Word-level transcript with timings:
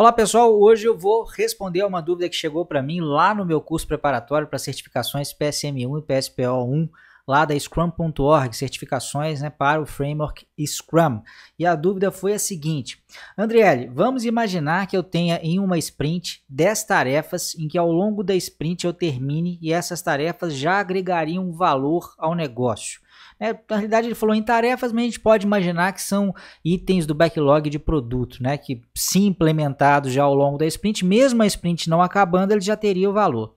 Olá 0.00 0.14
pessoal, 0.14 0.58
hoje 0.58 0.86
eu 0.86 0.96
vou 0.96 1.24
responder 1.24 1.82
a 1.82 1.86
uma 1.86 2.00
dúvida 2.00 2.26
que 2.26 2.34
chegou 2.34 2.64
para 2.64 2.82
mim 2.82 3.02
lá 3.02 3.34
no 3.34 3.44
meu 3.44 3.60
curso 3.60 3.86
preparatório 3.86 4.48
para 4.48 4.58
certificações 4.58 5.30
PSM1 5.30 5.98
e 5.98 6.02
PSPO1 6.02 6.88
lá 7.30 7.44
da 7.44 7.56
Scrum.org, 7.56 8.56
certificações 8.56 9.40
né, 9.40 9.48
para 9.48 9.80
o 9.80 9.86
framework 9.86 10.44
Scrum. 10.66 11.22
E 11.56 11.64
a 11.64 11.76
dúvida 11.76 12.10
foi 12.10 12.32
a 12.32 12.38
seguinte: 12.40 13.00
Andriele, 13.38 13.88
vamos 13.94 14.24
imaginar 14.24 14.88
que 14.88 14.96
eu 14.96 15.02
tenha 15.02 15.38
em 15.40 15.60
uma 15.60 15.78
sprint 15.78 16.42
10 16.48 16.84
tarefas 16.84 17.54
em 17.54 17.68
que 17.68 17.78
ao 17.78 17.92
longo 17.92 18.24
da 18.24 18.34
sprint 18.34 18.84
eu 18.84 18.92
termine 18.92 19.60
e 19.62 19.72
essas 19.72 20.02
tarefas 20.02 20.54
já 20.56 20.80
agregariam 20.80 21.52
valor 21.52 22.12
ao 22.18 22.34
negócio. 22.34 23.00
É, 23.38 23.52
na 23.52 23.76
realidade, 23.76 24.08
ele 24.08 24.14
falou 24.14 24.34
em 24.34 24.42
tarefas, 24.42 24.92
mas 24.92 25.02
a 25.02 25.06
gente 25.06 25.20
pode 25.20 25.46
imaginar 25.46 25.92
que 25.92 26.02
são 26.02 26.34
itens 26.62 27.06
do 27.06 27.14
backlog 27.14 27.70
de 27.70 27.78
produto, 27.78 28.42
né? 28.42 28.58
Que, 28.58 28.82
se 28.94 29.20
implementados 29.20 30.12
já 30.12 30.24
ao 30.24 30.34
longo 30.34 30.58
da 30.58 30.66
sprint, 30.66 31.06
mesmo 31.06 31.42
a 31.42 31.46
sprint 31.46 31.88
não 31.88 32.02
acabando, 32.02 32.52
ele 32.52 32.60
já 32.60 32.76
teria 32.76 33.08
o 33.08 33.14
valor. 33.14 33.54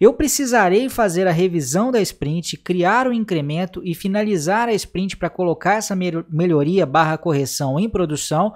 Eu 0.00 0.14
precisarei 0.14 0.88
fazer 0.88 1.26
a 1.26 1.30
revisão 1.30 1.92
da 1.92 2.00
sprint, 2.00 2.56
criar 2.56 3.06
o 3.06 3.12
incremento 3.12 3.82
e 3.84 3.94
finalizar 3.94 4.66
a 4.66 4.72
sprint 4.72 5.14
para 5.18 5.28
colocar 5.28 5.74
essa 5.74 5.94
melhoria 5.94 6.86
barra 6.86 7.18
correção 7.18 7.78
em 7.78 7.86
produção 7.86 8.54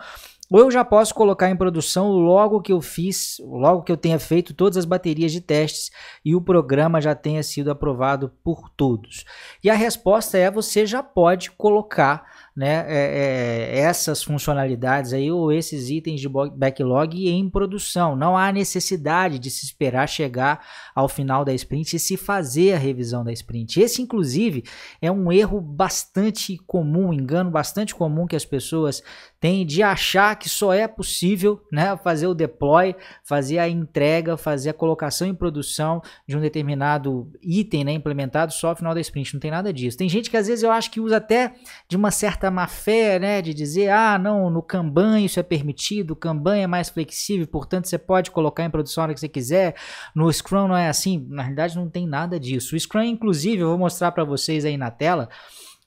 ou 0.51 0.61
eu 0.61 0.71
já 0.71 0.85
posso 0.85 1.15
colocar 1.15 1.51
em 1.51 1.57
produção 1.57 2.11
logo 2.12 2.61
que 2.61 2.73
eu 2.73 2.80
fiz, 2.80 3.38
logo 3.41 3.83
que 3.83 3.91
eu 3.91 3.97
tenha 3.97 4.19
feito 4.19 4.52
todas 4.52 4.77
as 4.77 4.85
baterias 4.85 5.33
de 5.33 5.41
testes 5.41 5.91
e 6.25 6.37
o 6.37 6.41
programa 6.41 7.01
já 7.01 7.15
tenha 7.15 7.43
sido 7.43 7.71
aprovado 7.71 8.30
por 8.43 8.69
todos. 8.69 9.24
E 9.63 9.71
a 9.71 9.74
resposta 9.74 10.37
é: 10.37 10.51
você 10.51 10.87
já 10.87 11.02
pode 11.02 11.51
colocar 11.51 12.24
né, 12.57 12.85
é, 12.87 13.75
é, 13.75 13.79
essas 13.81 14.23
funcionalidades 14.23 15.13
aí 15.13 15.31
ou 15.31 15.51
esses 15.51 15.91
itens 15.91 16.21
de 16.21 16.29
backlog 16.29 17.29
em 17.29 17.51
produção. 17.51 18.15
Não 18.15 18.37
há 18.37 18.53
necessidade 18.53 19.41
de 19.41 19.51
se 19.51 19.65
esperar 19.65 20.09
chegar 20.09 20.65
ao 20.95 21.09
final 21.09 21.45
da 21.45 21.52
sprint 21.52 21.96
e 21.96 21.99
se 21.99 22.16
fazer 22.16 22.74
a 22.74 22.79
revisão 22.79 23.24
da 23.24 23.33
sprint. 23.33 23.80
Esse, 23.80 24.01
inclusive, 24.01 24.63
é 25.02 25.11
um 25.11 25.33
erro 25.33 25.61
bastante 25.61 26.57
comum, 26.59 27.09
um 27.09 27.13
engano 27.13 27.51
bastante 27.51 27.95
comum 27.95 28.27
que 28.27 28.37
as 28.37 28.45
pessoas 28.45 29.02
têm 29.41 29.66
de 29.66 29.83
achar 29.83 30.37
que 30.37 30.49
só 30.49 30.73
é 30.73 30.87
possível 30.87 31.61
né, 31.73 31.96
fazer 32.02 32.27
o 32.29 32.35
deploy, 32.35 32.95
fazer 33.24 33.59
a 33.59 33.68
entrega, 33.68 34.37
fazer 34.37 34.71
a 34.71 34.74
colocação 34.74 35.27
em 35.27 35.35
produção 35.35 36.01
de 36.27 36.37
um 36.37 36.41
determinado 36.41 37.30
item 37.43 37.85
né, 37.85 37.93
implementado 37.93 38.52
só 38.52 38.68
ao 38.68 38.77
final 38.77 38.95
da 38.95 39.01
sprint. 39.01 39.35
Não 39.35 39.41
tem 39.41 39.51
nada 39.51 39.73
disso. 39.73 39.99
Tem 39.99 40.09
gente 40.09 40.30
que 40.30 40.37
às 40.37 40.46
vezes 40.46 40.63
eu 40.63 40.71
acho 40.71 40.91
que 40.91 41.01
usa 41.01 41.16
até 41.16 41.55
de 41.89 41.96
uma 41.96 42.11
certa 42.11 42.43
certa 42.45 42.50
má 42.50 42.66
fé, 42.66 43.18
né, 43.18 43.40
de 43.40 43.54
dizer, 43.54 43.90
ah, 43.90 44.18
não, 44.18 44.50
no 44.50 44.62
Kanban 44.62 45.20
isso 45.20 45.40
é 45.40 45.42
permitido, 45.42 46.12
o 46.12 46.16
Kanban 46.16 46.56
é 46.56 46.66
mais 46.66 46.88
flexível, 46.88 47.46
portanto 47.46 47.87
você 47.87 47.98
pode 47.98 48.30
colocar 48.30 48.64
em 48.64 48.70
produção 48.70 49.02
a 49.02 49.06
hora 49.06 49.14
que 49.14 49.20
você 49.20 49.28
quiser, 49.28 49.74
no 50.14 50.30
Scrum 50.30 50.68
não 50.68 50.76
é 50.76 50.88
assim, 50.88 51.26
na 51.28 51.42
realidade 51.42 51.76
não 51.76 51.88
tem 51.88 52.06
nada 52.06 52.38
disso. 52.38 52.74
O 52.74 52.80
Scrum, 52.80 53.02
inclusive, 53.02 53.62
eu 53.62 53.68
vou 53.68 53.78
mostrar 53.78 54.12
para 54.12 54.24
vocês 54.24 54.65
aí 54.65 54.76
na 54.76 54.90
tela, 54.90 55.28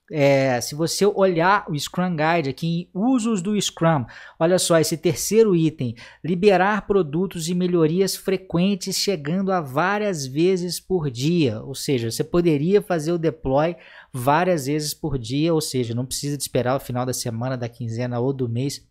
é, 0.10 0.62
se 0.62 0.74
você 0.74 1.06
olhar 1.06 1.66
o 1.70 1.78
Scrum 1.78 2.16
Guide 2.16 2.50
aqui 2.50 2.68
em 2.68 2.90
usos 2.94 3.42
do 3.42 3.60
Scrum, 3.60 4.06
olha 4.40 4.58
só 4.58 4.80
esse 4.80 4.96
terceiro 4.96 5.56
item: 5.56 5.96
liberar 6.24 6.88
produtos 6.88 7.50
e 7.50 7.54
melhorias 7.54 8.16
frequentes 8.16 8.98
chegando 8.98 9.52
a 9.52 9.60
várias 9.60 10.26
vezes 10.26 10.80
por 10.80 11.10
dia. 11.10 11.62
Ou 11.62 11.76
seja, 11.76 12.10
você 12.10 12.24
poderia 12.24 12.82
fazer 12.82 13.12
o 13.12 13.18
deploy 13.18 13.76
várias 14.14 14.68
vezes 14.68 14.94
por 14.94 15.18
dia, 15.18 15.54
ou 15.54 15.62
seja, 15.62 15.94
não 15.94 16.06
precisa 16.06 16.38
de 16.38 16.44
esperar 16.44 16.78
o 16.78 16.80
final 16.80 17.06
da 17.06 17.14
semana, 17.14 17.58
da 17.58 17.68
quinzena 17.68 18.20
ou 18.20 18.32
do 18.32 18.48
mês 18.48 18.88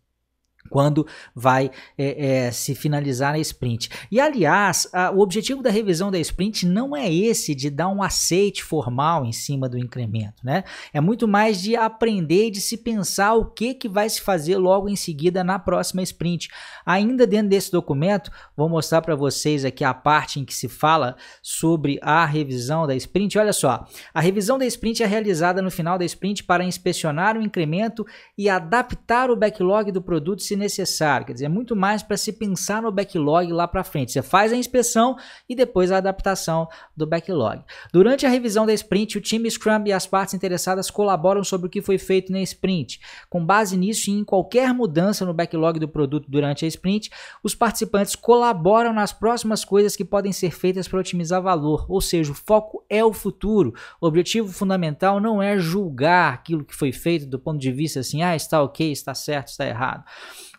quando 0.69 1.05
vai 1.35 1.71
é, 1.97 2.45
é, 2.45 2.51
se 2.51 2.75
finalizar 2.75 3.33
a 3.33 3.39
sprint. 3.39 3.89
E 4.11 4.19
aliás, 4.19 4.87
a, 4.93 5.11
o 5.11 5.19
objetivo 5.19 5.61
da 5.61 5.69
revisão 5.69 6.11
da 6.11 6.19
sprint 6.19 6.65
não 6.65 6.95
é 6.95 7.11
esse 7.13 7.55
de 7.55 7.69
dar 7.69 7.89
um 7.89 8.03
aceite 8.03 8.63
formal 8.63 9.25
em 9.25 9.31
cima 9.31 9.69
do 9.69 9.77
incremento, 9.77 10.45
né? 10.45 10.63
É 10.93 11.01
muito 11.01 11.27
mais 11.27 11.61
de 11.61 11.75
aprender 11.75 12.47
e 12.47 12.51
de 12.51 12.61
se 12.61 12.77
pensar 12.77 13.33
o 13.33 13.45
que 13.45 13.73
que 13.73 13.87
vai 13.87 14.09
se 14.09 14.21
fazer 14.21 14.57
logo 14.57 14.89
em 14.89 14.95
seguida 14.95 15.43
na 15.43 15.57
próxima 15.57 16.01
sprint. 16.01 16.49
Ainda 16.85 17.25
dentro 17.25 17.49
desse 17.49 17.71
documento, 17.71 18.31
vou 18.55 18.69
mostrar 18.69 19.01
para 19.01 19.15
vocês 19.15 19.63
aqui 19.63 19.83
a 19.83 19.93
parte 19.93 20.39
em 20.39 20.45
que 20.45 20.53
se 20.53 20.67
fala 20.67 21.15
sobre 21.41 21.99
a 22.01 22.25
revisão 22.25 22.85
da 22.85 22.95
sprint. 22.95 23.37
Olha 23.37 23.53
só, 23.53 23.85
a 24.13 24.19
revisão 24.19 24.57
da 24.57 24.65
sprint 24.65 25.03
é 25.03 25.05
realizada 25.05 25.61
no 25.61 25.71
final 25.71 25.97
da 25.97 26.05
sprint 26.05 26.43
para 26.43 26.63
inspecionar 26.63 27.37
o 27.37 27.41
incremento 27.41 28.05
e 28.37 28.49
adaptar 28.49 29.29
o 29.29 29.35
backlog 29.35 29.91
do 29.91 30.01
produto 30.01 30.41
se 30.41 30.55
necessário. 30.57 31.25
Quer 31.25 31.33
dizer, 31.33 31.45
é 31.45 31.49
muito 31.49 31.75
mais 31.75 32.03
para 32.03 32.17
se 32.17 32.33
pensar 32.33 32.81
no 32.81 32.91
backlog 32.91 33.51
lá 33.53 33.67
para 33.67 33.83
frente. 33.83 34.11
Você 34.11 34.21
faz 34.21 34.51
a 34.51 34.57
inspeção 34.57 35.15
e 35.47 35.55
depois 35.55 35.91
a 35.91 35.97
adaptação 35.97 36.67
do 36.95 37.05
backlog. 37.05 37.63
Durante 37.93 38.25
a 38.25 38.29
revisão 38.29 38.65
da 38.65 38.73
sprint, 38.73 39.17
o 39.17 39.21
time 39.21 39.49
Scrum 39.49 39.83
e 39.85 39.93
as 39.93 40.07
partes 40.07 40.33
interessadas 40.33 40.89
colaboram 40.89 41.43
sobre 41.43 41.67
o 41.67 41.69
que 41.69 41.81
foi 41.81 41.97
feito 41.97 42.31
na 42.31 42.41
sprint. 42.41 42.99
Com 43.29 43.45
base 43.45 43.77
nisso 43.77 44.09
e 44.09 44.13
em 44.13 44.23
qualquer 44.23 44.73
mudança 44.73 45.25
no 45.25 45.33
backlog 45.33 45.79
do 45.79 45.87
produto 45.87 46.25
durante 46.29 46.65
a 46.65 46.67
sprint, 46.67 47.09
os 47.43 47.55
participantes 47.55 48.15
colaboram 48.15 48.93
nas 48.93 49.13
próximas 49.13 49.63
coisas 49.63 49.95
que 49.95 50.03
podem 50.03 50.31
ser 50.31 50.51
feitas 50.51 50.87
para 50.87 50.99
otimizar 50.99 51.41
valor. 51.41 51.85
Ou 51.87 52.01
seja, 52.01 52.31
o 52.31 52.35
foco 52.35 52.83
é 52.89 53.03
o 53.03 53.13
futuro. 53.13 53.73
O 54.01 54.07
objetivo 54.07 54.51
fundamental 54.51 55.19
não 55.19 55.41
é 55.41 55.57
julgar 55.57 56.33
aquilo 56.33 56.65
que 56.65 56.75
foi 56.75 56.91
feito 56.91 57.25
do 57.25 57.39
ponto 57.39 57.59
de 57.59 57.71
vista 57.71 57.99
assim, 57.99 58.21
ah, 58.21 58.35
está 58.35 58.61
ok, 58.61 58.91
está 58.91 59.13
certo, 59.13 59.49
está 59.49 59.65
errado. 59.67 60.03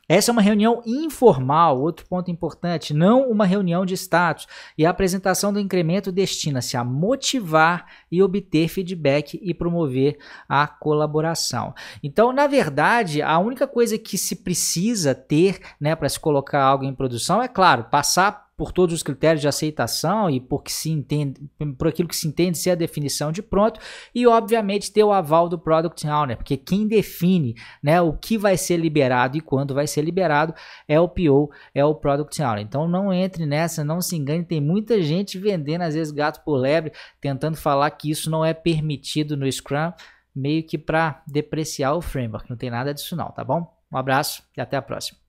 Essa 0.09 0.31
é 0.31 0.32
uma 0.32 0.43
reunião 0.43 0.82
informal, 0.87 1.81
outro 1.81 2.06
ponto 2.06 2.31
importante, 2.31 2.94
não 2.94 3.31
uma 3.31 3.44
reunião 3.44 3.84
de 3.84 3.94
status. 3.94 4.47
E 4.76 4.87
a 4.87 4.91
apresentação 4.91 5.53
do 5.53 5.60
incremento 5.60 6.10
destina-se 6.10 6.76
a 6.76 6.84
motivar 6.84 7.87
e 8.10 8.22
obter 8.22 8.69
feedback 8.69 9.38
e 9.43 9.53
promover 9.53 10.19
a 10.48 10.66
colaboração. 10.66 11.75
Então, 12.03 12.32
na 12.32 12.47
verdade, 12.47 13.21
a 13.21 13.38
única 13.38 13.66
coisa 13.66 13.98
que 13.98 14.16
se 14.16 14.37
precisa 14.37 15.15
ter 15.15 15.60
né, 15.78 15.94
para 15.94 16.09
se 16.09 16.19
colocar 16.19 16.62
algo 16.62 16.84
em 16.84 16.94
produção 16.94 17.43
é, 17.43 17.48
claro, 17.48 17.84
passar 17.84 18.47
por 18.58 18.72
todos 18.72 18.92
os 18.92 19.04
critérios 19.04 19.41
de 19.41 19.46
aceitação 19.46 20.28
e 20.28 20.41
por, 20.41 20.64
que 20.64 20.72
se 20.72 20.91
entende, 20.91 21.41
por 21.78 21.86
aquilo 21.86 22.08
que 22.08 22.16
se 22.16 22.26
entende 22.26 22.58
ser 22.58 22.72
a 22.72 22.74
definição 22.74 23.30
de 23.30 23.41
pronto 23.41 23.78
e 24.12 24.26
obviamente 24.26 24.92
ter 24.92 25.04
o 25.04 25.12
aval 25.12 25.48
do 25.48 25.56
Product 25.56 26.04
Owner, 26.08 26.36
porque 26.36 26.56
quem 26.56 26.88
define 26.88 27.54
né, 27.80 28.00
o 28.02 28.12
que 28.12 28.36
vai 28.36 28.56
ser 28.56 28.76
liberado 28.76 29.38
e 29.38 29.41
quando 29.41 29.74
vai 29.74 29.86
ser 29.86 30.02
liberado 30.02 30.52
é 30.88 30.98
o 30.98 31.08
PO, 31.08 31.52
é 31.72 31.84
o 31.84 31.94
Product 31.94 32.42
Owner. 32.42 32.64
Então 32.64 32.88
não 32.88 33.12
entre 33.12 33.47
nessa, 33.47 33.84
não 33.84 34.00
se 34.00 34.16
engane, 34.16 34.44
tem 34.44 34.60
muita 34.60 35.00
gente 35.00 35.38
vendendo 35.38 35.82
às 35.82 35.94
vezes 35.94 36.12
gato 36.12 36.42
por 36.44 36.56
lebre, 36.56 36.92
tentando 37.20 37.56
falar 37.56 37.88
que 37.92 38.10
isso 38.10 38.28
não 38.28 38.44
é 38.44 38.52
permitido 38.52 39.36
no 39.36 39.50
Scrum, 39.50 39.92
meio 40.34 40.64
que 40.64 40.76
para 40.76 41.22
depreciar 41.28 41.94
o 41.94 42.00
framework, 42.02 42.50
não 42.50 42.56
tem 42.56 42.70
nada 42.70 42.92
disso 42.92 43.14
não, 43.14 43.30
tá 43.30 43.44
bom? 43.44 43.72
Um 43.92 43.97
abraço 43.97 44.42
e 44.56 44.60
até 44.60 44.76
a 44.76 44.82
próxima. 44.82 45.28